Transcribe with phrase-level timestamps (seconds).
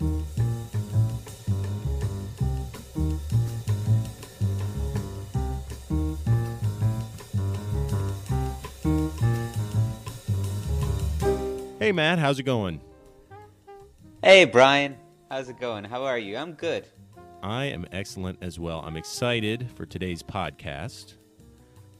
[0.00, 0.06] Hey,
[11.92, 12.80] Matt, how's it going?
[14.22, 14.96] Hey, Brian.
[15.28, 15.84] How's it going?
[15.84, 16.38] How are you?
[16.38, 16.86] I'm good.
[17.42, 18.80] I am excellent as well.
[18.80, 21.16] I'm excited for today's podcast,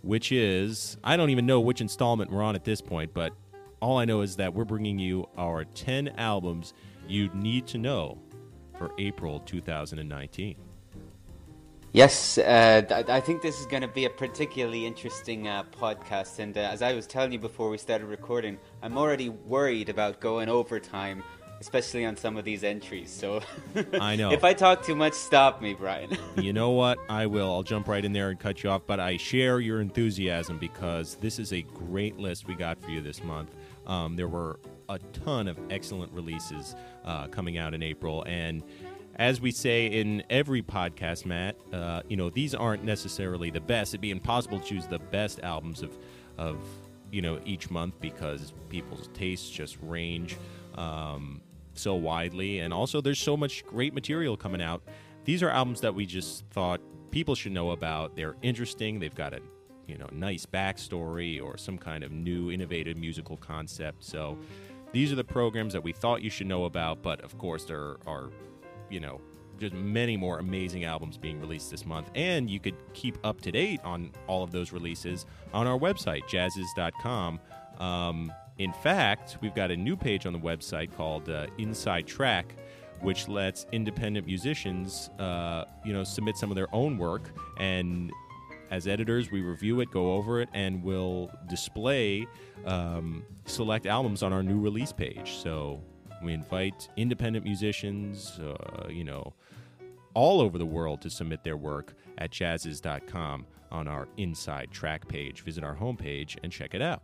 [0.00, 3.34] which is, I don't even know which installment we're on at this point, but
[3.82, 6.72] all I know is that we're bringing you our 10 albums
[7.10, 8.18] you need to know
[8.78, 10.56] for April 2019.
[11.92, 16.38] Yes, uh, th- I think this is going to be a particularly interesting uh, podcast.
[16.38, 20.20] And uh, as I was telling you before we started recording, I'm already worried about
[20.20, 21.24] going overtime,
[21.60, 23.10] especially on some of these entries.
[23.10, 23.42] So
[24.00, 24.30] I know.
[24.30, 26.16] if I talk too much, stop me, Brian.
[26.36, 26.98] you know what?
[27.08, 27.52] I will.
[27.52, 28.82] I'll jump right in there and cut you off.
[28.86, 33.00] But I share your enthusiasm because this is a great list we got for you
[33.00, 33.50] this month.
[33.88, 38.62] Um, there were a ton of excellent releases uh, coming out in April, and
[39.16, 43.92] as we say in every podcast, Matt, uh, you know these aren't necessarily the best.
[43.92, 45.96] It'd be impossible to choose the best albums of,
[46.38, 46.58] of
[47.12, 50.36] you know each month because people's tastes just range
[50.76, 51.40] um,
[51.74, 54.82] so widely, and also there's so much great material coming out.
[55.24, 56.80] These are albums that we just thought
[57.10, 58.16] people should know about.
[58.16, 58.98] They're interesting.
[58.98, 59.40] They've got a
[59.86, 64.04] you know nice backstory or some kind of new innovative musical concept.
[64.04, 64.38] So
[64.92, 67.02] these are the programs that we thought you should know about.
[67.02, 68.30] But of course, there are
[68.90, 69.20] you know,
[69.58, 72.10] just many more amazing albums being released this month.
[72.14, 75.24] And you could keep up to date on all of those releases
[75.54, 77.40] on our website, jazziz.com.
[77.78, 82.54] Um, in fact, we've got a new page on the website called uh, Inside Track,
[83.00, 87.32] which lets independent musicians, uh, you know, submit some of their own work.
[87.58, 88.12] And
[88.70, 92.26] as editors, we review it, go over it, and we'll display
[92.64, 95.34] um, select albums on our new release page.
[95.34, 95.82] So
[96.22, 99.34] we invite independent musicians, uh, you know,
[100.14, 105.42] all over the world to submit their work at jazziz.com on our inside track page.
[105.42, 107.02] Visit our homepage and check it out.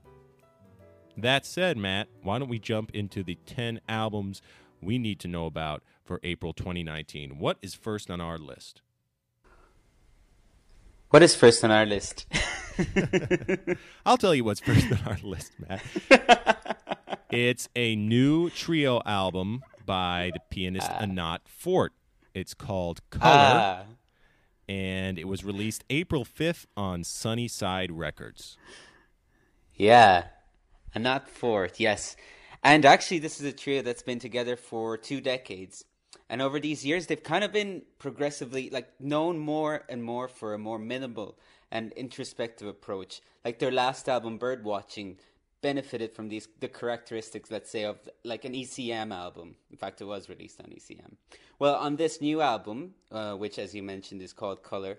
[1.16, 4.42] That said, Matt, why don't we jump into the 10 albums
[4.82, 7.38] we need to know about for April 2019?
[7.38, 8.82] What is first on our list?
[11.10, 12.26] What is first on our list?
[14.06, 15.82] I'll tell you what's first on our list, Matt.
[17.30, 21.92] It's a new trio album by the pianist uh, Anat Fort.
[22.34, 23.82] It's called Color, uh,
[24.68, 28.56] and it was released April 5th on Sunnyside Records.
[29.74, 30.26] Yeah,
[30.94, 32.16] Anat Fort, yes.
[32.62, 35.84] And actually, this is a trio that's been together for two decades.
[36.28, 40.54] And over these years, they've kind of been progressively like known more and more for
[40.54, 41.38] a more minimal
[41.70, 43.20] and introspective approach.
[43.44, 45.16] Like their last album, Birdwatching,
[45.62, 49.56] benefited from these the characteristics, let's say, of like an ECM album.
[49.70, 51.16] In fact, it was released on ECM.
[51.59, 54.98] Well, on this new album, uh, which, as you mentioned, is called Color,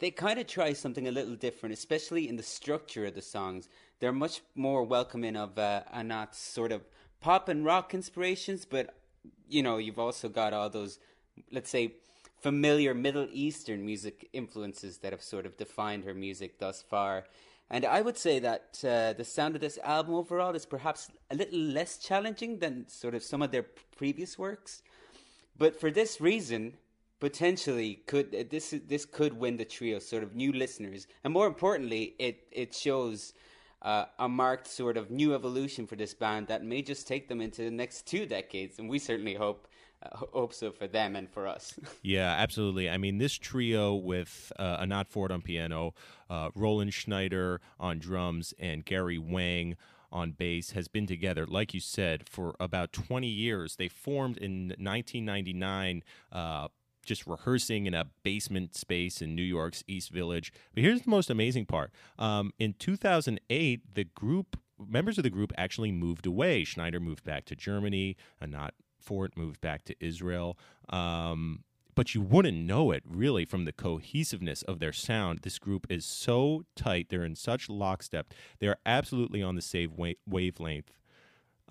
[0.00, 3.68] they kind of try something a little different, especially in the structure of the songs.
[4.00, 6.82] They're much more welcoming of uh, Anat's sort of
[7.20, 8.94] pop and rock inspirations, but
[9.48, 10.98] you know, you've also got all those,
[11.50, 11.94] let's say,
[12.40, 17.24] familiar Middle Eastern music influences that have sort of defined her music thus far.
[17.70, 21.34] And I would say that uh, the sound of this album overall is perhaps a
[21.34, 24.82] little less challenging than sort of some of their previous works.
[25.56, 26.74] But for this reason,
[27.20, 32.14] potentially could this this could win the trio sort of new listeners, and more importantly,
[32.18, 33.32] it it shows
[33.84, 37.40] uh, a marked sort of new evolution for this band that may just take them
[37.40, 39.68] into the next two decades, and we certainly hope
[40.02, 41.78] uh, hope so for them and for us.
[42.02, 42.90] yeah, absolutely.
[42.90, 45.94] I mean, this trio with uh, Anat Fort on piano,
[46.28, 49.76] uh, Roland Schneider on drums, and Gary Wang
[50.12, 53.76] on bass has been together, like you said, for about 20 years.
[53.76, 56.02] They formed in 1999.
[57.04, 60.52] Just rehearsing in a basement space in New York's East Village.
[60.74, 61.90] But here's the most amazing part.
[62.18, 66.64] Um, in 2008, the group members of the group actually moved away.
[66.64, 70.58] Schneider moved back to Germany, Anat Fort moved back to Israel.
[70.88, 71.64] Um,
[71.94, 75.40] but you wouldn't know it really from the cohesiveness of their sound.
[75.40, 78.34] This group is so tight; they're in such lockstep.
[78.58, 80.90] They're absolutely on the same wa- wavelength,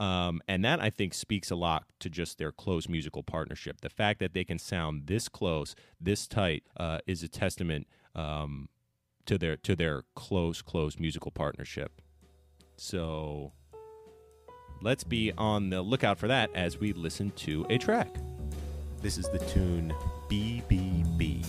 [0.03, 3.79] um, and that I think speaks a lot to just their close musical partnership.
[3.79, 8.67] The fact that they can sound this close, this tight, uh, is a testament um,
[9.25, 12.01] to their to their close, close musical partnership.
[12.75, 13.53] So
[14.81, 18.13] let's be on the lookout for that as we listen to a track.
[19.01, 19.93] This is the tune
[20.29, 21.45] BBB.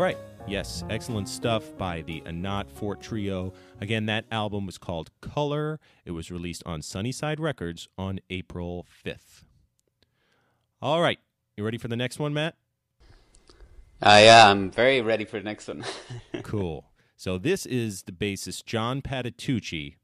[0.00, 0.16] All right.
[0.48, 3.52] Yes, excellent stuff by the Anat Fort Trio.
[3.82, 5.78] Again, that album was called Color.
[6.06, 9.44] It was released on Sunnyside Records on April 5th.
[10.80, 11.18] All right.
[11.54, 12.56] You ready for the next one, Matt?
[14.00, 15.84] Uh, yeah, I'm very ready for the next one.
[16.44, 16.86] cool.
[17.18, 19.96] So this is the bassist John Patitucci.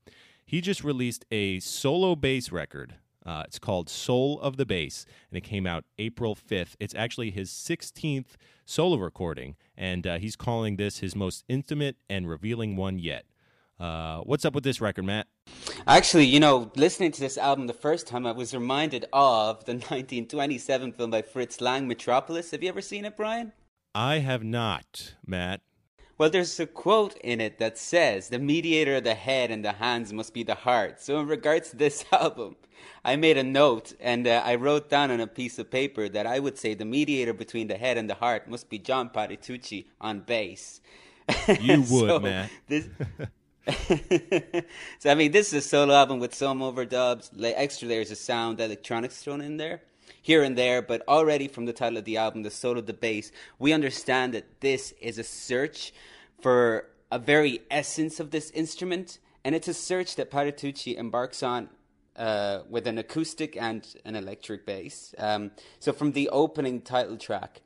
[0.45, 2.97] He just released a solo bass record.
[3.27, 6.77] Uh, it's called Soul of the Bass, and it came out April 5th.
[6.79, 12.29] It's actually his 16th solo recording, and uh, he's calling this his most intimate and
[12.29, 13.25] revealing one yet.
[13.79, 15.27] Uh, what's up with this record, Matt?
[15.87, 19.73] Actually, you know, listening to this album the first time, I was reminded of the
[19.73, 22.53] 1927 film by Fritz Lang, Metropolis.
[22.53, 23.53] Have you ever seen it, Brian?
[23.95, 25.63] I have not, Matt.
[26.19, 29.73] Well, there's a quote in it that says, The mediator of the head and the
[29.73, 31.01] hands must be the heart.
[31.01, 32.57] So, in regards to this album,
[33.05, 36.27] I made a note and uh, I wrote down on a piece of paper that
[36.27, 39.87] I would say the mediator between the head and the heart must be John Patitucci
[40.01, 40.81] on bass.
[41.61, 42.49] You would, so man.
[42.67, 42.89] This,
[44.99, 48.61] so, I mean, this is a solo album with some overdubs, extra layers of sound,
[48.61, 49.83] electronics thrown in there
[50.27, 52.93] here and there, but already from the title of the album, the soul of the
[52.93, 53.31] bass,
[53.61, 55.95] we understand that this is a search
[56.43, 61.69] for a very essence of this instrument, and it's a search that Patitucci embarks on
[62.17, 65.15] uh, with an acoustic and an electric bass.
[65.17, 67.63] Um, so from the opening title track,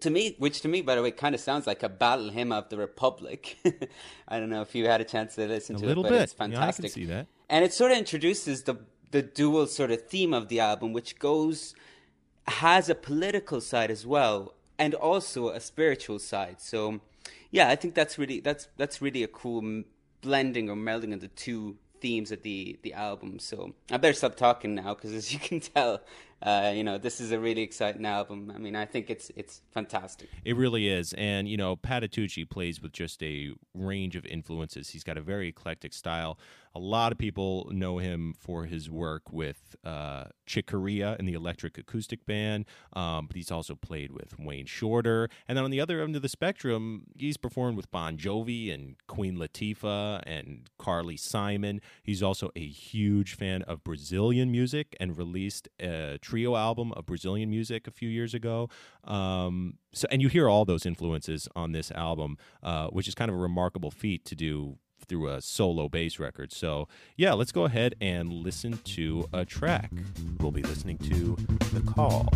[0.00, 2.52] to me, which to me, by the way, kind of sounds like a battle hymn
[2.52, 3.56] of the Republic.
[4.28, 6.20] I don't know if you had a chance to listen a to it, but bit.
[6.20, 6.82] it's fantastic.
[6.84, 7.26] Yeah, I can see that.
[7.48, 8.76] And it sort of introduces the
[9.12, 11.74] the dual sort of theme of the album, which goes
[12.48, 16.60] has a political side as well, and also a spiritual side.
[16.60, 17.00] So,
[17.50, 19.84] yeah, I think that's really that's that's really a cool
[20.20, 23.38] blending or melding of the two themes of the the album.
[23.38, 26.00] So I better stop talking now because, as you can tell,
[26.42, 28.52] uh, you know, this is a really exciting album.
[28.54, 30.28] I mean, I think it's it's fantastic.
[30.44, 34.90] It really is, and you know, Patitucci plays with just a range of influences.
[34.90, 36.38] He's got a very eclectic style.
[36.74, 41.34] A lot of people know him for his work with uh, Chick Corea and the
[41.34, 42.64] Electric Acoustic Band,
[42.94, 45.28] um, but he's also played with Wayne Shorter.
[45.46, 48.96] And then on the other end of the spectrum, he's performed with Bon Jovi and
[49.06, 51.82] Queen Latifah and Carly Simon.
[52.02, 57.50] He's also a huge fan of Brazilian music and released a trio album of Brazilian
[57.50, 58.70] music a few years ago.
[59.04, 63.30] Um, so, and you hear all those influences on this album, uh, which is kind
[63.30, 66.50] of a remarkable feat to do through a solo bass record.
[66.50, 66.88] So,
[67.18, 69.92] yeah, let's go ahead and listen to a track.
[70.40, 71.36] We'll be listening to
[71.74, 72.30] The Call.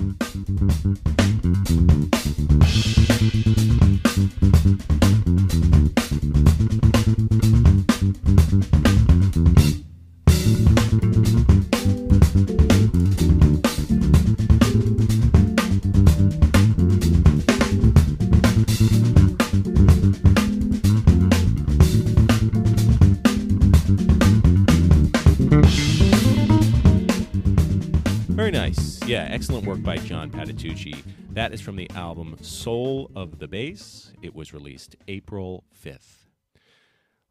[31.36, 34.12] That is from the album Soul of the Bass.
[34.22, 36.28] It was released April 5th.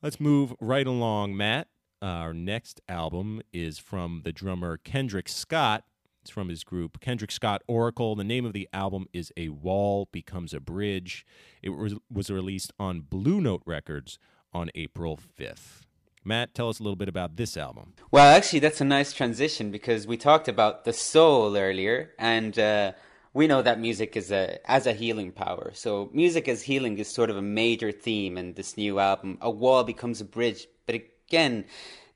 [0.03, 1.67] Let's move right along, Matt.
[2.03, 5.85] Our next album is from the drummer Kendrick Scott.
[6.21, 8.15] It's from his group Kendrick Scott Oracle.
[8.15, 11.25] The name of the album is A Wall Becomes a Bridge.
[11.63, 14.19] It was, was released on Blue Note Records
[14.53, 15.81] on April 5th.
[16.23, 17.93] Matt, tell us a little bit about this album.
[18.11, 22.91] Well, actually, that's a nice transition because we talked about the soul earlier, and uh,
[23.35, 25.71] we know that music is a as a healing power.
[25.73, 29.37] So, music as healing is sort of a major theme in this new album.
[29.41, 31.65] A wall becomes a bridge, but again,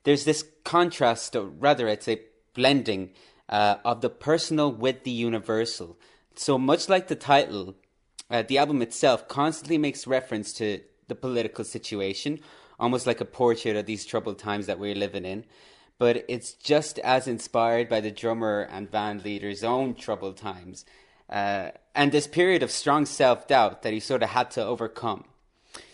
[0.05, 2.21] there's this contrast, or rather, it's a
[2.53, 3.11] blending
[3.49, 5.97] uh, of the personal with the universal.
[6.35, 7.75] So much like the title,
[8.31, 12.39] uh, the album itself constantly makes reference to the political situation
[12.79, 15.43] almost like a portrait of these troubled times that we're living in.
[15.97, 20.85] But it's just as inspired by the drummer and band leader's own troubled times
[21.29, 25.25] uh, and this period of strong self doubt that he sort of had to overcome.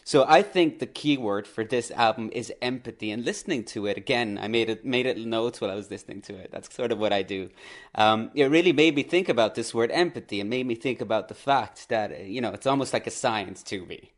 [0.03, 3.09] So I think the key word for this album is empathy.
[3.09, 6.21] And listening to it again, I made it made it notes while I was listening
[6.23, 6.51] to it.
[6.51, 7.49] That's sort of what I do.
[7.95, 11.27] Um, it really made me think about this word empathy, and made me think about
[11.27, 14.11] the fact that you know it's almost like a science to me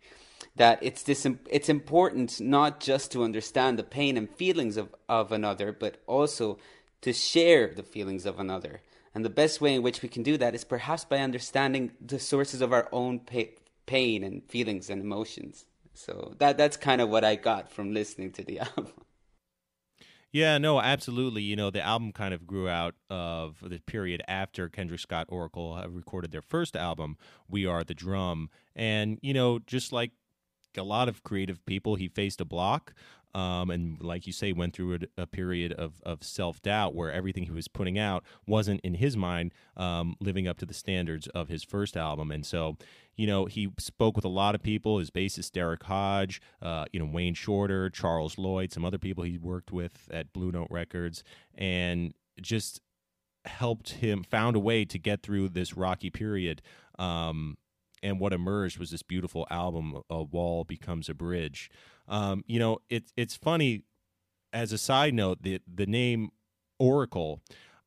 [0.58, 5.32] that it's this it's important not just to understand the pain and feelings of, of
[5.32, 6.58] another, but also
[7.02, 8.82] to share the feelings of another.
[9.18, 12.20] And the best way in which we can do that is perhaps by understanding the
[12.20, 13.56] sources of our own pa-
[13.88, 15.66] pain and feelings and emotions.
[15.96, 18.94] So that that's kind of what I got from listening to the album.
[20.32, 21.42] Yeah, no, absolutely.
[21.42, 25.74] You know, the album kind of grew out of the period after Kendrick Scott Oracle
[25.74, 27.18] uh, recorded their first album,
[27.50, 28.52] We Are the Drum.
[28.76, 30.12] And, you know, just like
[30.78, 32.94] a lot of creative people, he faced a block.
[33.38, 37.12] Um, and like you say, went through a, a period of, of self doubt where
[37.12, 41.28] everything he was putting out wasn't, in his mind, um, living up to the standards
[41.28, 42.32] of his first album.
[42.32, 42.78] And so,
[43.16, 44.98] you know, he spoke with a lot of people.
[44.98, 49.38] His bassist Derrick Hodge, uh, you know, Wayne Shorter, Charles Lloyd, some other people he
[49.38, 52.82] worked with at Blue Note Records, and just
[53.46, 56.64] helped him found a way to get through this rocky period.
[56.98, 57.58] Um,
[58.02, 61.70] and what emerged was this beautiful album, "A Wall Becomes a Bridge."
[62.08, 63.84] Um, you know, it's it's funny.
[64.54, 66.30] As a side note, the the name
[66.80, 67.42] Oracle,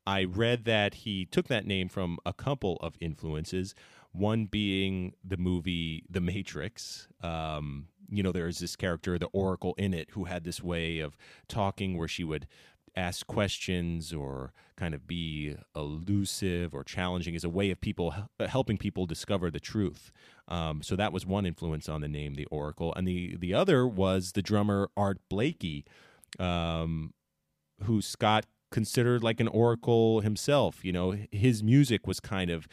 [0.06, 3.74] I read that he took that name from a couple of influences.
[4.12, 7.08] One being the movie The Matrix.
[7.22, 11.16] Um, you know, there's this character, the Oracle, in it, who had this way of
[11.46, 12.48] talking where she would
[12.96, 18.14] ask questions or kind of be elusive or challenging as a way of people
[18.48, 20.10] helping people discover the truth.
[20.48, 23.86] Um, so that was one influence on the name, the Oracle, and the the other
[23.86, 25.84] was the drummer Art Blakey,
[26.38, 27.12] um,
[27.84, 30.84] who Scott considered like an oracle himself.
[30.84, 32.66] You know, his music was kind of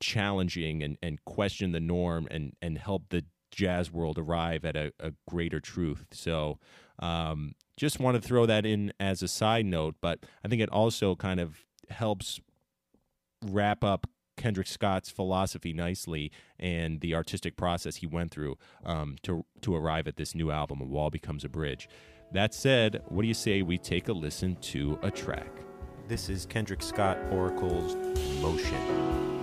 [0.00, 4.92] challenging and and questioned the norm and and helped the jazz world arrive at a,
[5.00, 6.06] a greater truth.
[6.12, 6.58] So.
[6.98, 10.68] Um, just want to throw that in as a side note, but I think it
[10.68, 12.40] also kind of helps
[13.44, 19.44] wrap up Kendrick Scott's philosophy nicely and the artistic process he went through um, to
[19.62, 21.88] to arrive at this new album, A Wall Becomes a Bridge.
[22.30, 25.50] That said, what do you say we take a listen to a track?
[26.06, 27.96] This is Kendrick Scott Oracle's
[28.40, 29.41] Motion.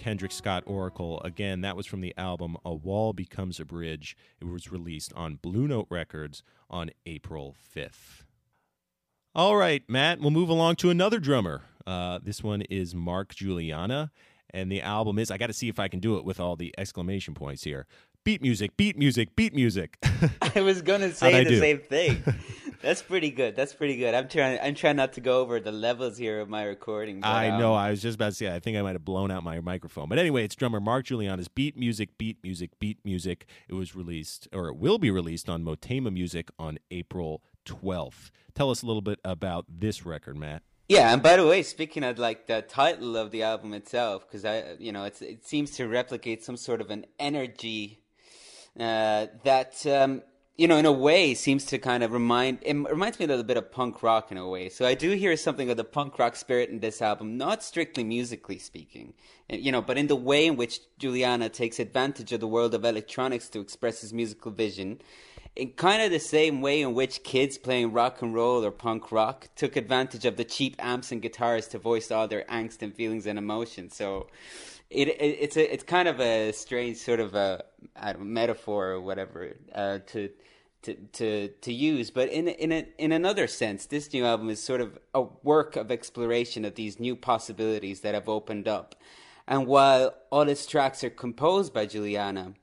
[0.00, 1.20] Kendrick Scott Oracle.
[1.20, 4.16] Again, that was from the album A Wall Becomes a Bridge.
[4.40, 8.24] It was released on Blue Note Records on April 5th.
[9.34, 11.64] All right, Matt, we'll move along to another drummer.
[11.86, 14.08] Uh, this one is Mark Guiliana,
[14.54, 16.56] and the album is, I got to see if I can do it with all
[16.56, 17.86] the exclamation points here.
[18.24, 19.98] Beat music, beat music, beat music.
[20.56, 21.60] I was going to say the do?
[21.60, 22.24] same thing.
[22.82, 23.56] That's pretty good.
[23.56, 24.14] That's pretty good.
[24.14, 24.58] I'm trying.
[24.62, 27.20] I'm trying not to go over the levels here of my recording.
[27.20, 27.74] But, I know.
[27.74, 28.54] Um, I was just about to say.
[28.54, 30.08] I think I might have blown out my microphone.
[30.08, 34.48] But anyway, it's drummer Mark Guiliana's "Beat Music, Beat Music, Beat Music." It was released,
[34.52, 38.30] or it will be released on Motema Music on April 12th.
[38.54, 40.62] Tell us a little bit about this record, Matt.
[40.88, 44.44] Yeah, and by the way, speaking of like the title of the album itself, because
[44.44, 48.00] I, you know, it's it seems to replicate some sort of an energy
[48.78, 50.22] uh, that um,
[50.60, 53.42] you know, in a way, seems to kind of remind it reminds me a little
[53.42, 54.68] bit of punk rock in a way.
[54.68, 58.04] So I do hear something of the punk rock spirit in this album, not strictly
[58.04, 59.14] musically speaking,
[59.48, 62.84] you know, but in the way in which Guiliana takes advantage of the world of
[62.84, 65.00] electronics to express his musical vision.
[65.56, 69.10] In kind of the same way in which kids playing rock and roll or punk
[69.10, 72.94] rock took advantage of the cheap amps and guitars to voice all their angst and
[72.94, 73.96] feelings and emotions.
[73.96, 74.26] So,
[74.90, 77.64] it, it, it's a it's kind of a strange sort of a,
[77.96, 80.30] a metaphor or whatever uh, to
[80.82, 82.10] to to to use.
[82.10, 85.76] But in in a, in another sense, this new album is sort of a work
[85.76, 88.94] of exploration of these new possibilities that have opened up.
[89.46, 92.54] And while all its tracks are composed by Guiliana,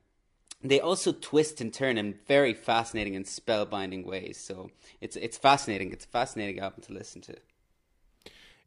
[0.64, 4.38] they also twist and turn in very fascinating and spellbinding ways.
[4.38, 4.72] So
[5.02, 5.92] it's it's fascinating.
[5.92, 7.36] It's a fascinating album to listen to.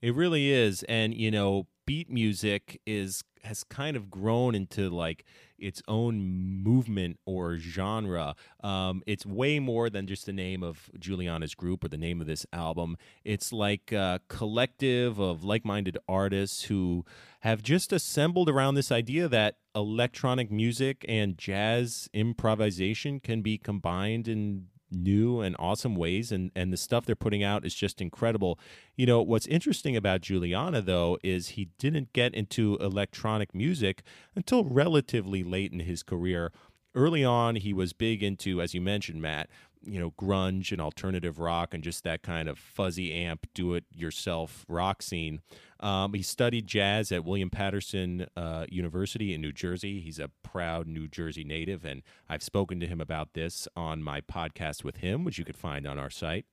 [0.01, 5.25] It really is, and you know, beat music is has kind of grown into like
[5.59, 6.21] its own
[6.63, 8.35] movement or genre.
[8.63, 12.27] Um, it's way more than just the name of Guiliana's group or the name of
[12.27, 12.97] this album.
[13.25, 17.05] It's like a collective of like minded artists who
[17.41, 24.29] have just assembled around this idea that electronic music and jazz improvisation can be combined
[24.29, 28.59] in new and awesome ways and and the stuff they're putting out is just incredible
[28.97, 34.03] you know what's interesting about Guiliana though is he didn't get into electronic music
[34.35, 36.53] until relatively late in his career
[36.95, 39.49] early on, he was big into, as you mentioned, Matt,
[39.83, 43.85] you know, grunge and alternative rock and just that kind of fuzzy amp, do it
[43.95, 45.41] yourself rock scene.
[45.81, 50.01] Um, he studied jazz at William Paterson uh, University in New Jersey.
[50.01, 54.21] He's a proud New Jersey native, and I've spoken to him about this on my
[54.21, 56.45] podcast with him, which you could find on our site.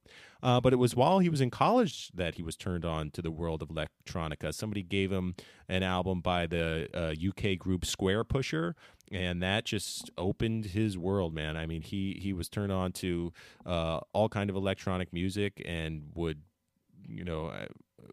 [0.42, 3.22] Uh, but it was while he was in college that he was turned on to
[3.22, 4.54] the world of electronica.
[4.54, 5.36] Somebody gave him
[5.68, 8.74] an album by the uh, UK group Squarepusher,
[9.12, 11.58] and that just opened his world, man.
[11.58, 13.34] I mean, he he was turned on to
[13.66, 16.42] uh, all kind of electronic music and would,
[17.08, 17.66] you know, uh,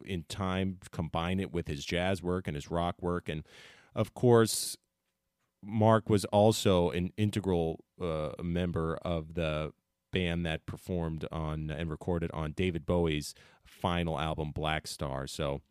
[0.05, 3.45] in time combine it with his jazz work and his rock work, and
[3.95, 4.77] of course.
[5.67, 9.73] Mark was also an integral uh, member of the
[10.13, 15.29] band that performed on and recorded on David Bowie's final album Blackstar.
[15.29, 15.63] So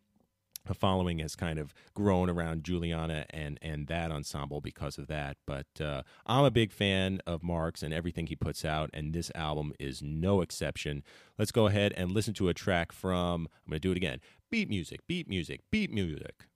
[0.67, 5.37] a following has kind of grown around Guiliana and and that ensemble because of that.
[5.45, 9.31] But uh, I'm a big fan of Mark's and everything he puts out, and this
[9.35, 11.03] album is no exception.
[11.37, 13.47] Let's go ahead and listen to a track from.
[13.65, 14.19] I'm going to do it again.
[14.49, 16.47] Beat music, beat music, beat music.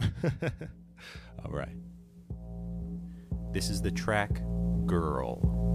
[1.44, 1.76] All right.
[3.52, 4.42] This is the track
[4.86, 5.69] "Girl."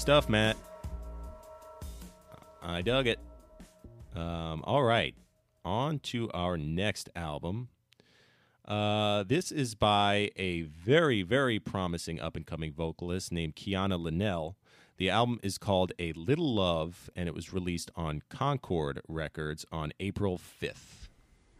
[0.00, 0.56] Stuff, Matt.
[2.62, 3.18] I dug it.
[4.16, 5.14] Um, all right,
[5.62, 7.68] on to our next album.
[8.66, 14.54] Uh, this is by a very, very promising up and coming vocalist named Quiana Lynell.
[14.96, 19.92] The album is called A Little Love, and it was released on Concord Records on
[20.00, 21.08] April 5th.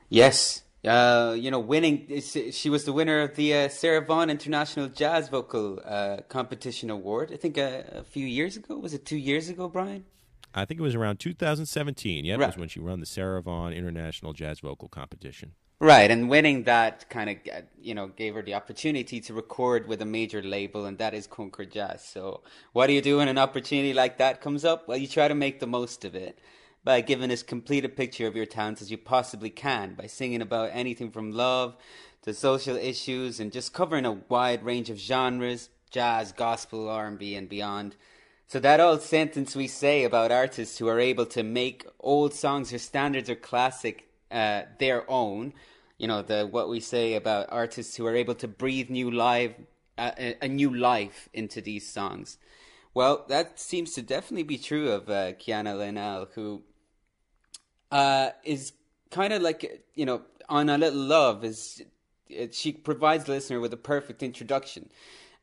[0.09, 2.21] Yes, uh, you know, winning.
[2.21, 7.31] She was the winner of the uh, Sarah Vaughan International Jazz Vocal uh, Competition Award.
[7.33, 8.79] I think a, uh, a, few years ago.
[8.79, 10.05] Was it two years ago, Brian?
[10.55, 12.25] I think it was around 2017.
[12.25, 12.43] Yeah, right.
[12.43, 15.53] it was when she won the Sarah Vaughan International Jazz Vocal Competition.
[15.83, 19.87] Right, and winning that kind of uh, you know gave her the opportunity to record
[19.87, 22.05] with a major label, and that is Concord Jazz.
[22.05, 24.89] So, what do you do when an opportunity like that comes up?
[24.89, 26.39] Well, you try to make the most of it
[26.83, 30.43] by giving as complete a picture of your talents as you possibly can by singing
[30.43, 31.77] about anything from love
[32.23, 37.49] to social issues and just covering a wide range of genres jazz gospel r&b and
[37.49, 37.97] beyond.
[38.47, 42.73] So that old sentence we say about artists who are able to make old songs
[42.73, 45.53] or standards or classic uh, their own.
[45.99, 49.53] You know the what we say about artists who are able to breathe new life
[49.99, 52.39] uh, a new life into these songs.
[52.93, 56.63] Well, that seems to definitely be true of uh, Quiana Lynell, who
[57.91, 58.73] uh, is
[59.11, 61.83] kind of like you know on a little love is
[62.29, 64.89] it, she provides the listener with a perfect introduction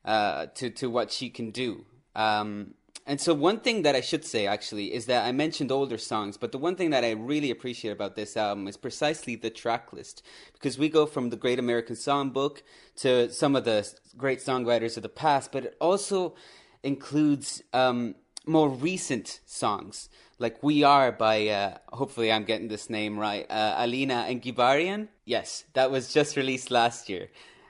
[0.06, 1.86] uh, to to what she can do.
[2.16, 2.74] Um,
[3.06, 6.36] and so one thing that I should say actually is that I mentioned older songs,
[6.36, 9.94] but the one thing that I really appreciate about this album is precisely the track
[9.94, 12.64] list because we go from the Great American Songbook
[12.98, 16.36] to some of the great songwriters of the past, but it also
[16.84, 18.16] includes um,
[18.48, 23.76] more recent songs like We Are by, uh, hopefully I'm getting this name right, uh,
[23.78, 25.08] Alina Engibaryan.
[25.26, 27.30] Yes, that was just released last year.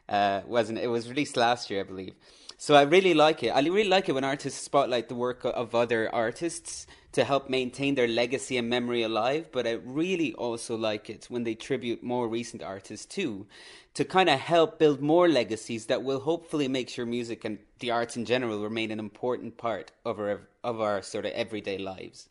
[0.10, 0.86] Uh, wasn't it?
[0.86, 2.14] It was released last year, I believe.
[2.60, 3.50] So I really like it.
[3.50, 7.94] I really like it when artists spotlight the work of other artists to help maintain
[7.94, 9.50] their legacy and memory alive.
[9.52, 13.46] But I really also like it when they tribute more recent artists too,
[13.94, 17.92] to kind of help build more legacies that will hopefully make sure music and the
[17.92, 22.28] arts in general remain an important part of our of our sort of everyday lives.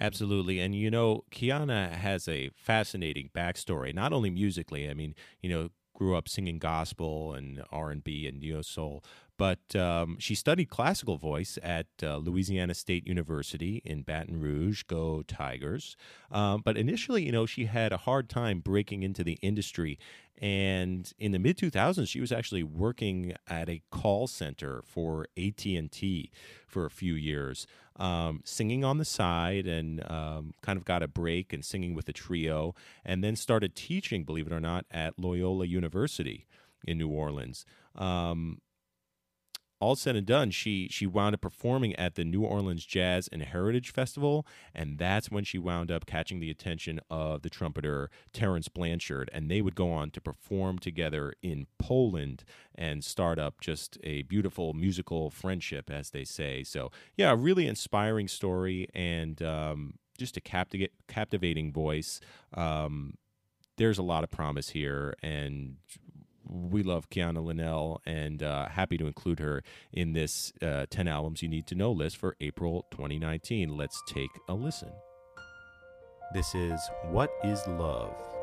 [0.00, 0.58] Absolutely.
[0.58, 4.90] And, you know, Quiana has a fascinating backstory, not only musically.
[4.90, 9.02] I mean, you know, grew up singing gospel and R and B and neo soul.
[9.38, 14.82] But um, she studied classical voice at uh, Louisiana State University in Baton Rouge.
[14.84, 15.96] Go Tigers!
[16.30, 19.98] Um, but initially, you know, she had a hard time breaking into the industry.
[20.38, 25.64] And in the mid 2000s, she was actually working at a call center for AT
[25.64, 26.30] and T
[26.66, 31.08] for a few years, um, singing on the side, and um, kind of got a
[31.08, 35.18] break and singing with a trio, and then started teaching, believe it or not, at
[35.18, 36.46] Loyola University
[36.86, 37.64] in New Orleans.
[37.94, 38.60] Um,
[39.86, 43.40] all said and done, she she wound up performing at the New Orleans Jazz and
[43.40, 44.44] Heritage Festival,
[44.74, 49.48] and that's when she wound up catching the attention of the trumpeter Terence Blanchard, and
[49.48, 52.42] they would go on to perform together in Poland
[52.74, 56.64] and start up just a beautiful musical friendship, as they say.
[56.64, 62.20] So, yeah, a really inspiring story and um, just a capti- captivating voice.
[62.54, 63.18] Um,
[63.76, 65.76] there's a lot of promise here, and
[66.48, 71.42] we love Quiana Lynell and uh, happy to include her in this uh, 10 albums
[71.42, 73.76] you need to know list for April 2019.
[73.76, 74.92] Let's take a listen.
[76.34, 76.80] This is
[77.10, 78.35] What is Love?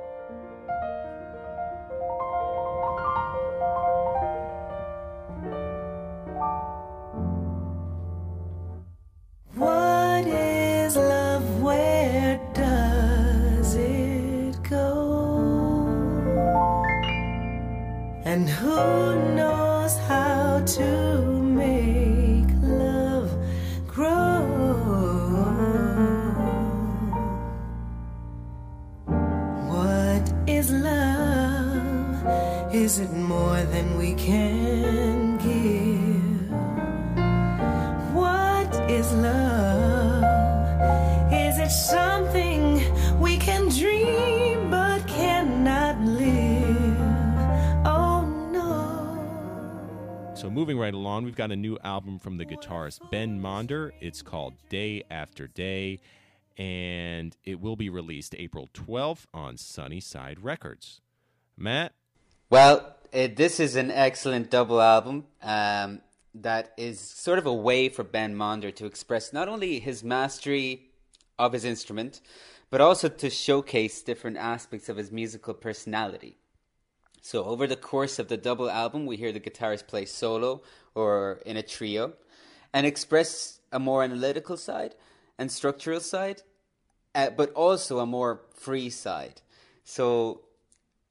[18.73, 20.87] Who knows how to
[21.63, 23.29] make love
[23.87, 24.41] grow?
[29.71, 32.15] What is love?
[32.73, 34.82] Is it more than we can
[50.63, 53.91] moving right along, we've got a new album from the guitarist Ben Monder.
[53.99, 55.99] It's called Day After Day,
[56.57, 61.01] and it will be released April 12th on Sunnyside Records.
[61.57, 61.91] Matt?
[62.49, 65.99] Well, uh, this is an excellent double album um,
[66.33, 70.91] that is sort of a way for Ben Monder to express not only his mastery
[71.37, 72.21] of his instrument,
[72.69, 76.37] but also to showcase different aspects of his musical personality.
[77.25, 80.61] So, over the course of the double album, we hear the guitarist play solo
[80.93, 82.11] or in a trio
[82.73, 84.93] and express a more analytical side
[85.39, 86.41] and structural side,
[87.15, 89.41] uh, but also a more free side.
[89.85, 90.41] So,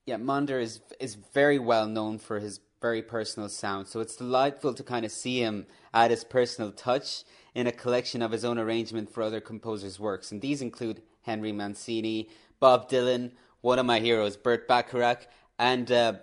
[0.04, 3.86] yeah, Monder is is very well known for his very personal sound.
[3.86, 8.20] So it's delightful to kind of see him add his personal touch in a collection
[8.20, 10.30] of his own arrangement for other composers' works.
[10.30, 12.28] And these include Henry Mancini,
[12.60, 13.30] Bob Dylan,
[13.62, 15.28] one of my heroes, Burt Bacharach,
[15.62, 16.14] and uh,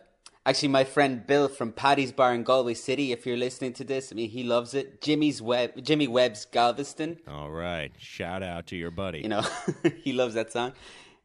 [0.45, 3.13] actually my friend Bill from Paddy's Bar in Galway City.
[3.13, 5.01] If you're listening to this, I mean he loves it.
[5.01, 7.19] Jimmy's Web, Jimmy Webb's Galveston.
[7.25, 7.91] All right.
[7.97, 9.19] Shout out to your buddy.
[9.19, 9.43] You know,
[10.03, 10.73] he loves that song.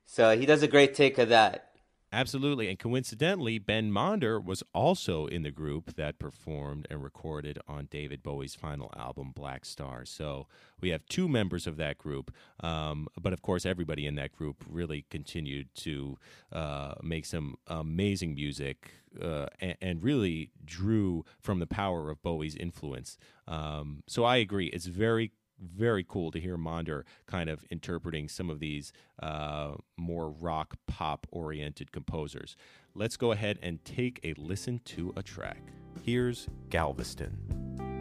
[0.07, 1.74] So he does a great take of that.
[2.15, 2.69] Absolutely.
[2.69, 8.23] And coincidentally, Ben Monder was also in the group that performed and recorded on David
[8.23, 10.07] Bowie's final album, Blackstar.
[10.07, 10.47] So
[10.81, 12.33] we have two members of that group.
[12.61, 16.17] Um, but of course, everybody in that group really continued to
[16.53, 22.57] uh, make some amazing music uh, and, and, really drew from the power of Bowie's
[22.57, 23.17] influence.
[23.47, 24.67] Um, so I agree.
[24.67, 30.31] It's very very cool to hear Monder kind of interpreting some of these uh, more
[30.31, 32.57] rock pop oriented composers.
[32.95, 35.63] Let's go ahead and take a listen to a track.
[36.03, 37.94] Here's Galveston.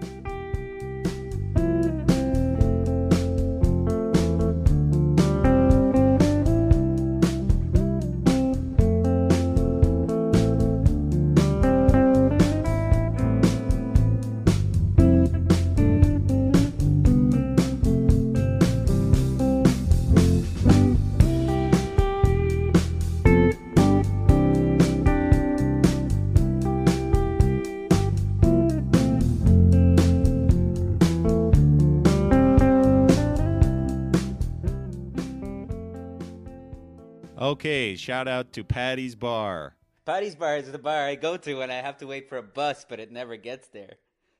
[37.95, 39.75] Shout out to Patty's Bar.
[40.05, 42.43] Patty's Bar is the bar I go to when I have to wait for a
[42.43, 43.95] bus, but it never gets there.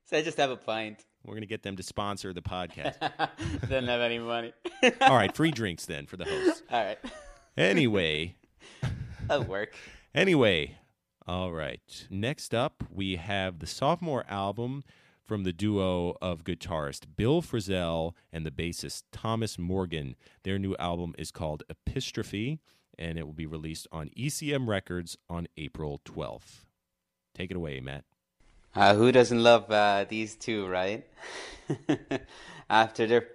[0.05, 1.05] So I just have a pint.
[1.25, 2.99] We're going to get them to sponsor the podcast.
[3.69, 4.53] Don't have any money.
[5.01, 6.63] All right, free drinks then for the host.
[6.71, 6.99] All right.
[7.57, 8.35] Anyway.
[9.27, 9.75] That'll work.
[10.13, 10.77] Anyway.
[11.25, 12.07] All right.
[12.09, 14.83] Next up, we have the sophomore album
[15.23, 20.17] from the duo of guitarist Bill Frisell and the bassist Thomas Morgan.
[20.43, 22.59] Their new album is called Epistrophe
[22.97, 26.65] and it will be released on ECM Records on April 12th.
[27.35, 28.05] Take it away, Matt.
[28.75, 31.05] Uh, who doesn't love uh, these two, right?
[32.69, 33.27] after their,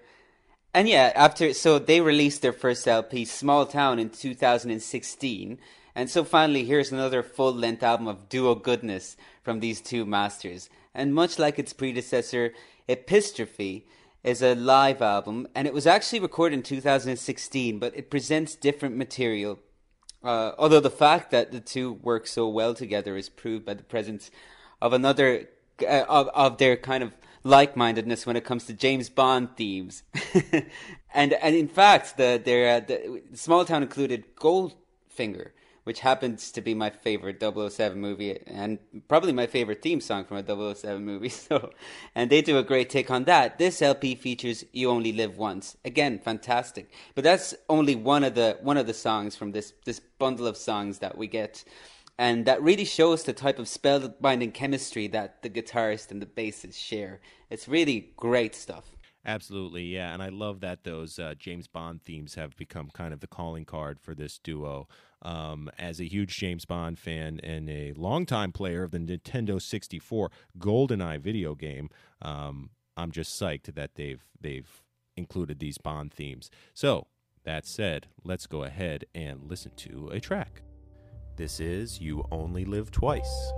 [0.74, 5.58] and yeah, after so they released their first LP, Small Town, in 2016,
[5.94, 10.68] and so finally here's another full-length album of duo goodness from these two masters.
[10.94, 12.52] And much like its predecessor,
[12.88, 13.86] Epistrophe
[14.24, 18.96] is a live album, and it was actually recorded in 2016, but it presents different
[18.96, 19.58] material.
[20.22, 23.84] Uh, although the fact that the two work so well together is proved by the
[23.84, 24.30] presence
[24.82, 25.48] of another
[25.82, 30.02] uh, of of their kind of like-mindedness when it comes to James Bond themes,
[31.14, 35.50] and and in fact, the their uh, the, Small Town included Goldfinger,
[35.88, 40.36] which happens to be my favorite 007 movie and probably my favorite theme song from
[40.36, 41.30] a 007 movie.
[41.48, 41.70] So,
[42.14, 43.56] and they do a great take on that.
[43.56, 46.90] This LP features "You Only Live Once." Again, fantastic.
[47.14, 50.58] But that's only one of the one of the songs from this this bundle of
[50.58, 51.64] songs that we get
[52.18, 56.74] and that really shows the type of spellbinding chemistry that the guitarist and the bassist
[56.74, 57.20] share.
[57.48, 58.97] It's really great stuff.
[59.26, 63.20] Absolutely, yeah, and I love that those uh, James Bond themes have become kind of
[63.20, 64.88] the calling card for this duo.
[65.20, 70.30] Um, as a huge James Bond fan and a longtime player of the Nintendo 64
[70.58, 71.90] GoldenEye video game,
[72.22, 74.82] um, I'm just psyched that they've they've
[75.16, 76.50] included these Bond themes.
[76.72, 77.08] So
[77.44, 80.62] that said, let's go ahead and listen to a track.
[81.36, 83.52] This is You Only Live Twice.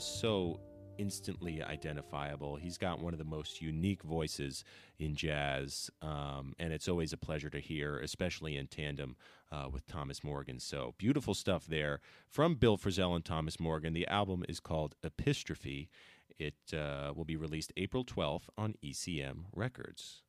[0.00, 0.58] Just so
[0.96, 2.56] instantly identifiable.
[2.56, 4.64] He's got one of the most unique voices
[4.98, 9.14] in jazz, um, and it's always a pleasure to hear, especially in tandem
[9.52, 10.58] uh, with Thomas Morgan.
[10.58, 13.92] So beautiful stuff there from Bill Frisell and Thomas Morgan.
[13.92, 15.90] The album is called Epistrophe.
[16.38, 20.22] It uh, will be released April 12th on ECM Records.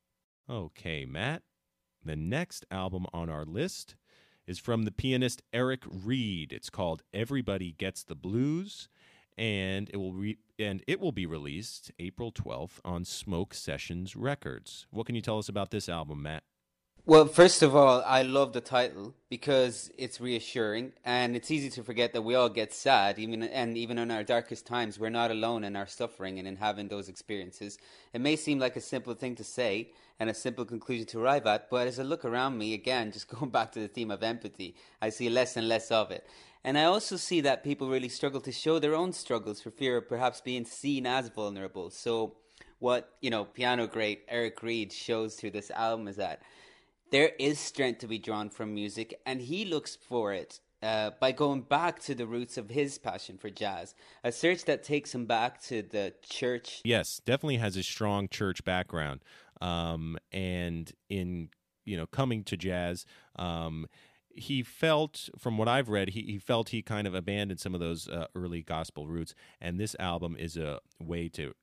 [0.49, 1.43] Okay, Matt.
[2.03, 3.95] The next album on our list
[4.45, 6.51] is from the pianist Eric Reed.
[6.51, 8.89] It's called Everybody Gets the Blues,
[9.37, 14.85] and it will re- and it will be released April 12th on Smoke Sessions Records.
[14.91, 16.43] What can you tell us about this album, Matt?
[17.03, 21.83] Well, first of all, I love the title because it's reassuring and it's easy to
[21.83, 25.31] forget that we all get sad, even and even in our darkest times, we're not
[25.31, 27.79] alone in our suffering and in having those experiences.
[28.13, 29.89] It may seem like a simple thing to say
[30.19, 33.27] and a simple conclusion to arrive at, but as I look around me again, just
[33.27, 36.27] going back to the theme of empathy, I see less and less of it.
[36.63, 39.97] And I also see that people really struggle to show their own struggles for fear
[39.97, 41.89] of perhaps being seen as vulnerable.
[41.89, 42.35] So
[42.79, 46.41] what, you know, piano great Eric Reed shows through this album is that
[47.11, 51.31] there is strength to be drawn from music, and he looks for it uh, by
[51.31, 53.93] going back to the roots of his passion for jazz,
[54.23, 56.81] a search that takes him back to the church.
[56.83, 59.23] Yes, definitely has a strong church background,
[59.59, 61.49] um, and in
[61.85, 63.05] you know coming to jazz.
[63.35, 63.87] Um,
[64.35, 67.79] he felt, from what I've read, he, he felt he kind of abandoned some of
[67.79, 71.53] those uh, early gospel roots, and this album is a way to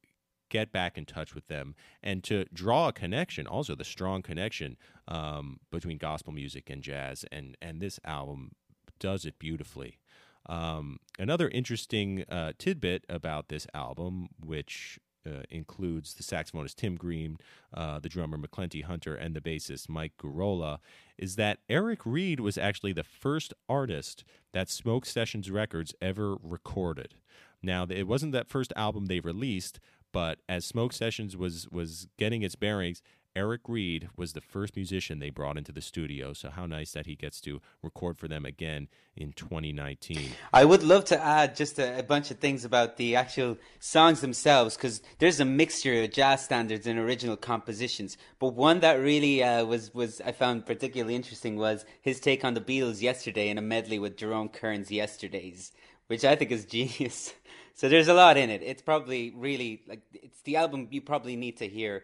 [0.48, 4.76] get back in touch with them and to draw a connection also the strong connection
[5.06, 8.52] um, between gospel music and jazz and and this album
[8.98, 9.98] does it beautifully.
[10.46, 17.38] Um, another interesting uh, tidbit about this album which uh, includes the saxophonist Tim Green,
[17.74, 20.78] uh, the drummer McClenty Hunter, and the bassist Mike Gurrola,
[21.16, 27.14] is that Eric Reed was actually the first artist that Smoke Sessions Records ever recorded.
[27.62, 29.80] Now, it wasn't that first album they released,
[30.12, 33.02] but as Smoke Sessions was was getting its bearings,
[33.38, 36.32] Eric Reed was the first musician they brought into the studio.
[36.32, 40.32] So how nice that he gets to record for them again in 2019.
[40.52, 44.22] I would love to add just a, a bunch of things about the actual songs
[44.22, 48.18] themselves because there's a mixture of jazz standards and original compositions.
[48.40, 52.54] But one that really uh, was was I found particularly interesting was his take on
[52.54, 55.70] the Beatles yesterday in a medley with Jerome Kern's Yesterdays,
[56.08, 57.32] which I think is genius.
[57.78, 58.60] So there's a lot in it.
[58.64, 62.02] It's probably really like it's the album you probably need to hear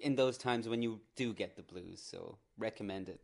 [0.00, 2.02] in those times when you do get the blues.
[2.02, 3.20] So recommend it.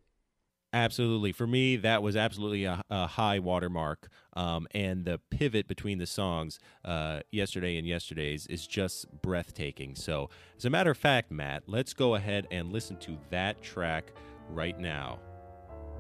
[0.73, 1.33] Absolutely.
[1.33, 4.09] For me, that was absolutely a, a high watermark.
[4.35, 9.95] Um, and the pivot between the songs, uh, yesterday and yesterday's, is just breathtaking.
[9.95, 10.29] So,
[10.59, 14.13] as a matter of fact, Matt, let's go ahead and listen to that track
[14.51, 15.19] right now.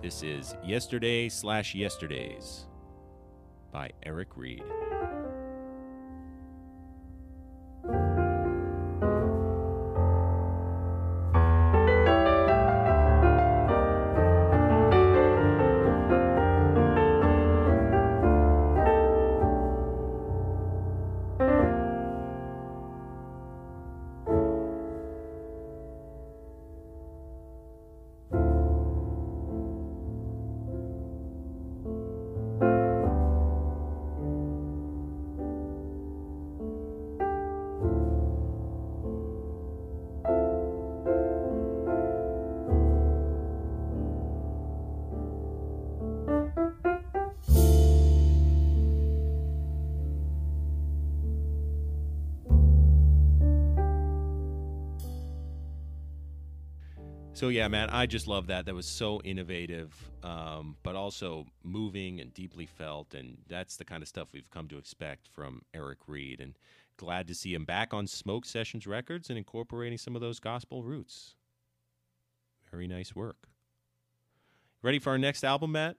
[0.02, 2.66] This is Yesterday slash Yesterdays
[3.72, 4.62] by Eric Reed.
[57.36, 58.64] So yeah, man, I just love that.
[58.64, 64.02] That was so innovative, um, but also moving and deeply felt, and that's the kind
[64.02, 66.40] of stuff we've come to expect from Eric Reed.
[66.40, 66.54] And
[66.96, 70.82] glad to see him back on Smoke Sessions Records and incorporating some of those gospel
[70.82, 71.34] roots.
[72.70, 73.48] Very nice work.
[74.80, 75.98] Ready for our next album, Matt?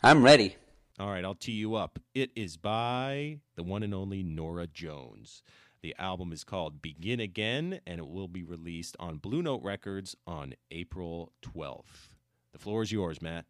[0.00, 0.54] I'm ready.
[1.00, 1.98] All right, I'll tee you up.
[2.14, 5.42] It is by the one and only Norah Jones.
[5.82, 10.14] The album is called Begin Again, and it will be released on Blue Note Records
[10.28, 12.10] on April 12th.
[12.52, 13.46] The floor is yours, Matt.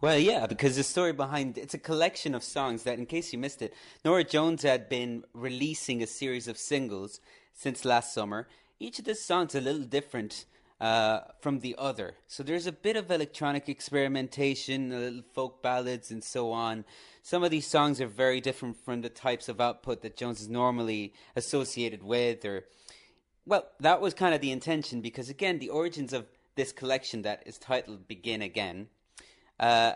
[0.00, 3.38] Well, yeah, because the story behind it's a collection of songs that, in case you
[3.40, 7.20] missed it, Norah Jones had been releasing a series of singles
[7.52, 8.46] since last summer.
[8.78, 10.44] Each of the songs a little different
[10.80, 12.14] uh, from the other.
[12.26, 16.84] So there's a bit of electronic experimentation, folk ballads, and so on.
[17.22, 20.48] Some of these songs are very different from the types of output that Jones is
[20.48, 22.64] normally associated with, or
[23.44, 27.42] well, that was kind of the intention because again, the origins of this collection that
[27.44, 28.88] is titled "Begin Again."
[29.58, 29.92] Uh,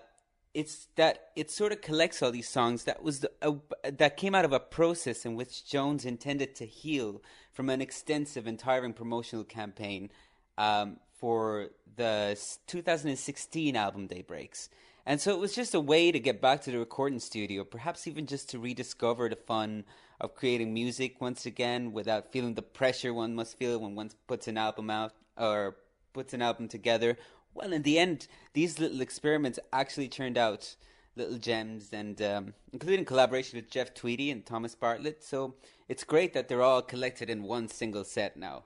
[0.52, 3.52] it's that it sort of collects all these songs that was the, uh,
[3.90, 8.46] that came out of a process in which Jones intended to heal from an extensive
[8.46, 10.10] and tiring promotional campaign
[10.58, 14.68] um, for the 2016 album Day Breaks.
[15.06, 18.06] And so it was just a way to get back to the recording studio, perhaps
[18.06, 19.84] even just to rediscover the fun
[20.20, 24.48] of creating music once again without feeling the pressure one must feel when one puts
[24.48, 25.76] an album out or
[26.14, 27.18] puts an album together.
[27.52, 30.74] Well, in the end, these little experiments actually turned out
[31.16, 35.22] little gems, and um, including collaboration with Jeff Tweedy and Thomas Bartlett.
[35.22, 35.54] So
[35.88, 38.64] it's great that they're all collected in one single set now.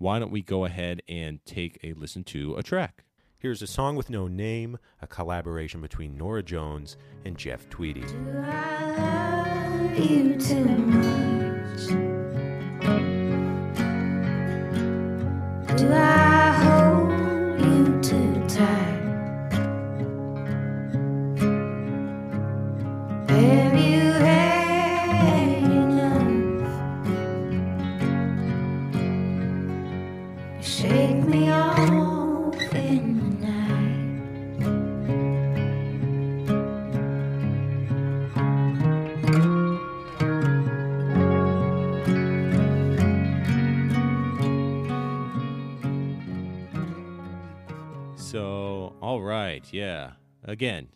[0.00, 3.02] Why don't we go ahead and take a listen to a track?
[3.36, 8.02] Here's a song with no name, a collaboration between Norah Jones and Jeff Tweedy.
[8.02, 11.88] Do I love you too much?
[15.76, 17.10] Do I hold
[17.60, 18.87] you too tight?
[49.72, 50.12] Yeah.
[50.44, 50.88] Again,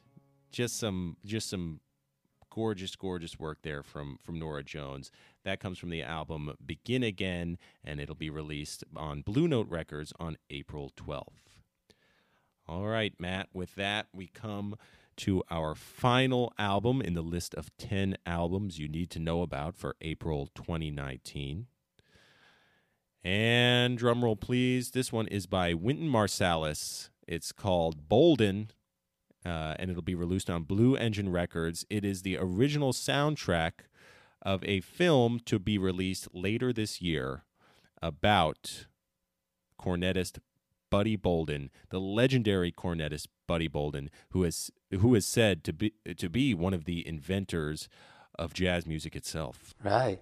[0.51, 1.81] just some just some
[2.51, 5.11] gorgeous gorgeous work there from from Norah Jones.
[5.45, 10.13] That comes from the album Begin Again and it'll be released on Blue Note Records
[10.19, 11.27] on April 12th.
[12.69, 14.77] All right, Matt, with that we come
[15.17, 19.77] to our final album in the list of 10 albums you need to know about
[19.77, 21.67] for April 2019.
[23.25, 24.91] And drumroll, please.
[24.91, 27.11] This one is by Wynton Marsalis.
[27.27, 28.71] It's called Bolden,
[29.45, 31.85] uh, and it'll be released on Blue Engine Records.
[31.91, 33.73] It is the original soundtrack
[34.41, 37.45] of a film to be released later this year
[38.01, 38.87] about
[39.81, 40.39] cornetist
[40.91, 46.29] Buddy Bolden, the legendary cornetist Buddy Bolden, who is who is said to be to
[46.29, 47.89] be one of the inventors
[48.39, 49.75] of jazz music itself.
[49.83, 50.21] Right.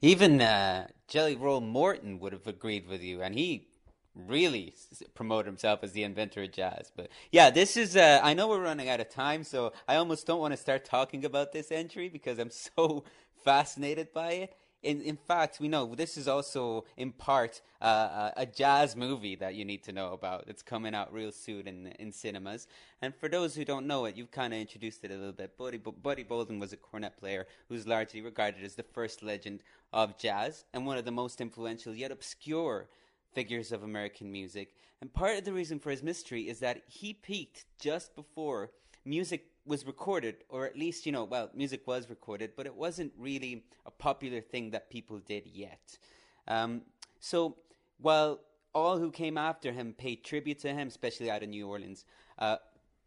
[0.00, 3.68] Even uh, Jelly Roll Morton would have agreed with you, and he
[4.14, 4.74] really
[5.14, 6.92] promote himself as the inventor of jazz.
[6.94, 7.96] But yeah, this is.
[7.96, 10.84] Uh, I know we're running out of time, so I almost don't want to start
[10.84, 13.04] talking about this entry because I'm so
[13.44, 14.56] fascinated by it.
[14.82, 19.54] in, in fact, we know this is also in part uh, a jazz movie that
[19.54, 20.44] you need to know about.
[20.48, 22.66] It's coming out real soon in in cinemas.
[23.00, 25.56] And for those who don't know it, you've kind of introduced it a little bit.
[25.56, 30.18] Buddy, Buddy Bolden was a cornet player who's largely regarded as the first legend of
[30.18, 32.88] jazz and one of the most influential yet obscure
[33.34, 34.74] figures of American music.
[35.00, 38.70] And part of the reason for his mystery is that he peaked just before
[39.04, 43.12] music was recorded, or at least, you know, well, music was recorded, but it wasn't
[43.18, 45.98] really a popular thing that people did yet.
[46.48, 46.82] Um,
[47.20, 47.56] so
[47.98, 48.40] while
[48.74, 52.04] all who came after him paid tribute to him, especially out of New Orleans,
[52.38, 52.56] uh,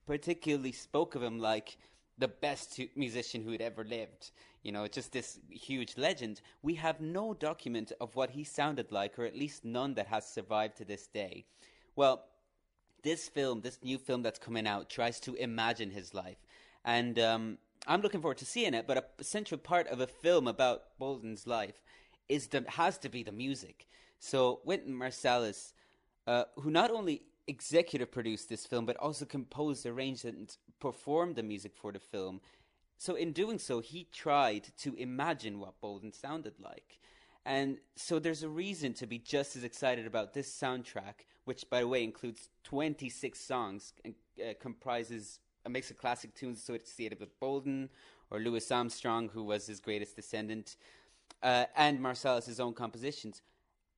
[0.06, 1.78] particularly spoke of him like
[2.18, 4.32] the best musician who had ever lived.
[4.66, 6.42] You know, just this huge legend.
[6.64, 10.28] We have no document of what he sounded like, or at least none that has
[10.28, 11.46] survived to this day.
[11.96, 12.26] Well,
[13.04, 16.40] this film, this new film that's coming out, tries to imagine his life.
[16.84, 20.48] And um, I'm looking forward to seeing it, but a central part of a film
[20.48, 21.84] about Bolden's life
[22.28, 23.88] is the, has to be the music.
[24.18, 25.74] So Wynton Marsalis,
[26.26, 31.44] uh, who not only executive produced this film, but also composed, arranged, and performed the
[31.44, 32.42] music for the film.
[32.98, 37.00] So in doing so, he tried to imagine what Bolden sounded like.
[37.46, 41.82] And so there's a reason to be just as excited about this soundtrack, which, by
[41.82, 47.40] the way, includes 26 songs and uh, comprises a mix of classic tunes associated with
[47.40, 47.90] Bolden
[48.32, 50.78] or Louis Armstrong, who was his greatest descendant,
[51.44, 53.42] uh, and Marsalis' own compositions.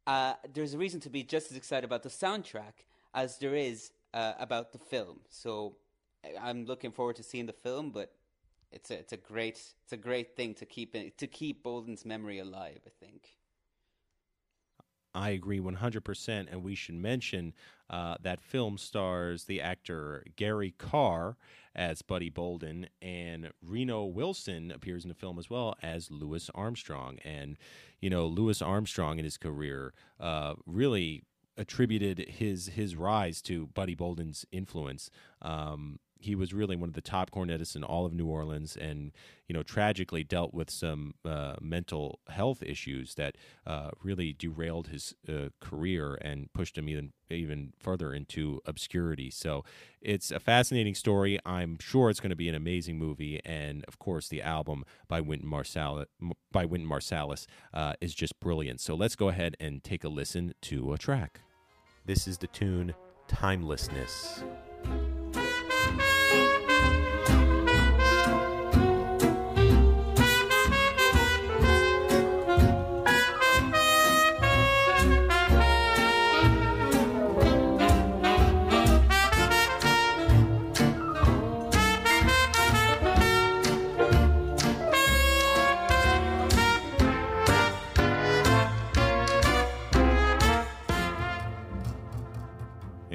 [0.06, 3.92] Uh, there's a reason to be just as excited about the soundtrack as there is
[4.14, 5.20] uh, about the film.
[5.30, 5.76] So
[6.42, 8.12] I'm looking forward to seeing the film, but
[8.72, 12.06] it's a it's a great it's a great thing to keep in, to keep Bolden's
[12.06, 12.80] memory alive.
[12.86, 13.38] I think.
[15.18, 16.48] I agree 100%.
[16.52, 17.54] And we should mention
[17.90, 21.38] uh, that film stars the actor Gary Carr
[21.76, 27.18] as Buddy Bolden, and Reno Wilson appears in the film as well as Louis Armstrong.
[27.24, 27.58] And,
[28.00, 31.24] you know, Louis Armstrong in his career uh, really
[31.56, 35.10] attributed his his rise to Buddy Bolden's influence.
[35.42, 39.12] Um, he was really one of the top cornetists in all of New Orleans, and
[39.48, 45.16] you know, tragically dealt with some uh, mental health issues that uh, really derailed his
[45.28, 49.30] uh, career and pushed him even even further into obscurity.
[49.30, 49.64] So
[50.02, 51.40] it's a fascinating story.
[51.46, 55.22] I'm sure it's going to be an amazing movie, and of course, the album by
[55.22, 56.06] Wynton Marsalis
[56.52, 58.82] by Wynton Marsalis uh, is just brilliant.
[58.82, 61.42] So let's go ahead and take a listen to a track.
[62.06, 62.94] This is the tune
[63.28, 64.44] "Timelessness."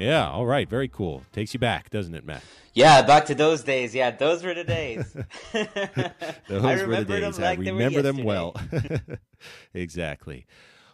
[0.03, 1.23] Yeah, all right, very cool.
[1.31, 2.43] Takes you back, doesn't it, Matt?
[2.73, 3.95] Yeah, back to those days.
[3.95, 5.13] Yeah, those were the days.
[5.53, 7.39] those were the days.
[7.39, 8.53] I remember them well.
[9.73, 10.45] exactly.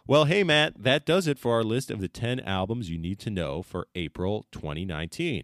[0.06, 3.18] Well, hey, Matt, that does it for our list of the 10 albums you need
[3.20, 5.42] to know for April 2019.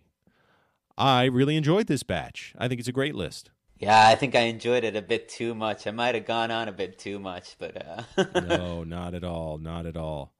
[0.96, 2.54] I really enjoyed this batch.
[2.56, 3.50] I think it's a great list.
[3.78, 5.88] Yeah, I think I enjoyed it a bit too much.
[5.88, 8.24] I might have gone on a bit too much, but uh...
[8.40, 10.35] no, not at all, not at all.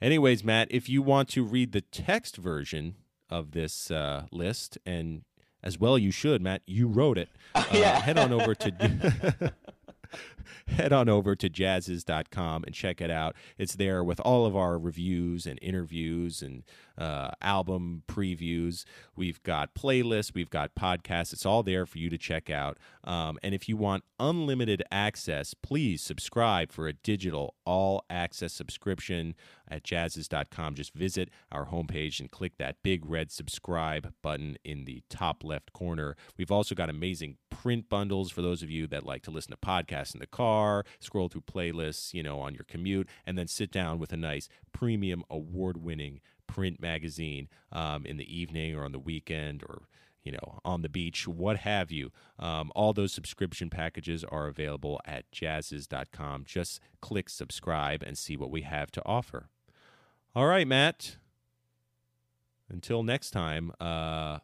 [0.00, 2.94] Anyways, Matt, if you want to read the text version
[3.28, 5.22] of this uh, list, and
[5.62, 7.28] as well you should, Matt, you wrote it.
[7.54, 7.98] Uh, yeah.
[8.00, 8.70] head on over to
[10.68, 13.36] head on over to jazziz.com and check it out.
[13.56, 16.64] It's there with all of our reviews and interviews and
[16.96, 18.84] uh, album previews.
[19.16, 21.32] We've got playlists, we've got podcasts.
[21.32, 22.78] It's all there for you to check out.
[23.04, 29.34] Um, and if you want unlimited access, please subscribe for a digital all access subscription
[29.70, 30.74] at jazziz.com.
[30.74, 35.72] Just visit our homepage and click that big red subscribe button in the top left
[35.72, 36.16] corner.
[36.36, 39.56] We've also got amazing print bundles for those of you that like to listen to
[39.56, 43.72] podcasts in the car, scroll through playlists, you know, on your commute, and then sit
[43.72, 48.92] down with a nice premium award winning print magazine um, in the evening or on
[48.92, 49.82] the weekend or
[50.24, 52.10] you know on the beach what have you.
[52.38, 58.50] Um, all those subscription packages are available at jazziz.com just click subscribe and see what
[58.50, 59.48] we have to offer.
[60.34, 61.16] All right matt.
[62.70, 64.38] Until next time uh,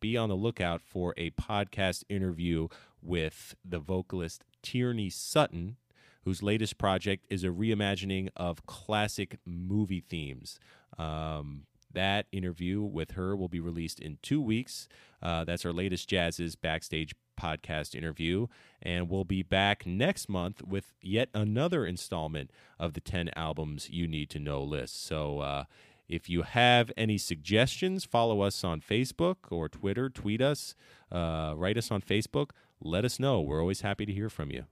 [0.00, 2.68] be on the lookout for a podcast interview
[3.00, 5.76] with the vocalist tierney sutton
[6.24, 10.58] whose latest project is a reimagining of classic movie themes.
[10.98, 14.88] Um, That interview with her will be released in two weeks.
[15.20, 18.46] Uh, that's our latest Jazziz backstage podcast interview.
[18.80, 24.08] And we'll be back next month with yet another installment of the 10 albums you
[24.08, 25.04] need to know list.
[25.04, 25.64] So, uh,
[26.08, 30.74] if you have any suggestions, follow us on Facebook or Twitter, tweet us,
[31.10, 32.50] uh, write us on Facebook.
[32.84, 33.40] Let us know.
[33.40, 34.64] We're always happy to hear from you.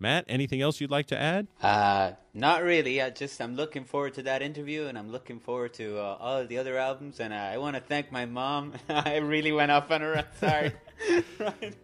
[0.00, 1.48] Matt, anything else you'd like to add?
[1.60, 3.02] Uh, not really.
[3.02, 6.38] I just I'm looking forward to that interview, and I'm looking forward to uh, all
[6.38, 7.18] of the other albums.
[7.18, 8.74] And uh, I want to thank my mom.
[8.88, 10.16] I really went off on her.
[10.16, 10.72] I'm sorry.
[11.38, 11.74] right.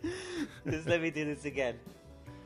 [0.69, 1.77] Just let me do this again.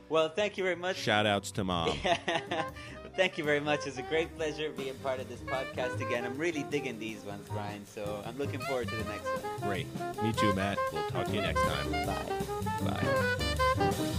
[0.09, 0.97] Well, thank you very much.
[0.97, 1.95] Shout outs to mom.
[3.19, 3.85] thank you very much.
[3.85, 6.23] It's a great pleasure being part of this podcast again.
[6.23, 7.85] I'm really digging these ones, Brian.
[7.85, 9.69] So I'm looking forward to the next one.
[9.69, 9.87] Great.
[10.23, 10.77] Me too, Matt.
[10.93, 11.91] We'll talk to you next time.
[11.91, 13.05] Bye.
[13.77, 14.15] Bye.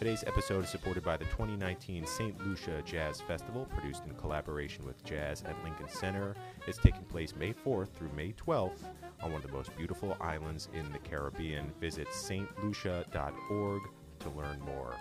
[0.00, 2.46] Today's episode is supported by the 2019 St.
[2.46, 6.34] Lucia Jazz Festival, produced in collaboration with Jazz at Lincoln Center.
[6.66, 8.78] It's taking place May 4th through May 12th
[9.22, 11.70] on one of the most beautiful islands in the Caribbean.
[11.82, 13.82] Visit stlucia.org
[14.20, 14.94] to learn more.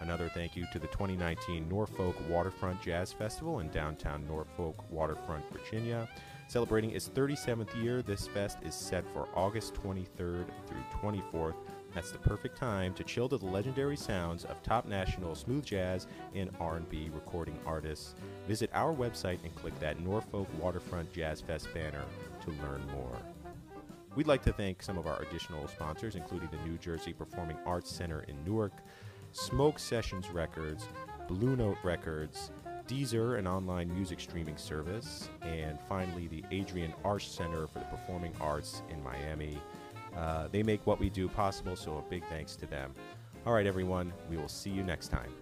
[0.00, 6.08] Another thank you to the 2019 Norfolk Waterfront Jazz Festival in downtown Norfolk, Waterfront, Virginia.
[6.48, 11.54] Celebrating its 37th year, this fest is set for August 23rd through 24th.
[11.94, 16.06] That's the perfect time to chill to the legendary sounds of top national smooth jazz
[16.34, 18.14] and R&B recording artists.
[18.48, 22.04] Visit our website and click that Norfolk Waterfront Jazz Fest banner
[22.44, 23.18] to learn more.
[24.14, 27.90] We'd like to thank some of our additional sponsors, including the New Jersey Performing Arts
[27.90, 28.72] Center in Newark,
[29.32, 30.84] Smoke Sessions Records,
[31.28, 32.52] Blue Note Records,
[32.86, 38.32] Deezer, an online music streaming service, and finally the Adrienne Arsht Center for the Performing
[38.40, 39.58] Arts in Miami.
[40.16, 42.94] Uh, they make what we do possible, so a big thanks to them.
[43.46, 45.32] All right, everyone, we will see you next time.